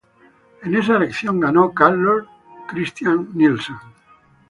[0.63, 2.25] En esa elección ganó Carlos
[2.67, 3.75] Christian Nielsen.